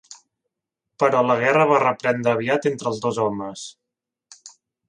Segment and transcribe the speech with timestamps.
[1.03, 3.71] Però la guerra va reprendre aviat entre els dos homes.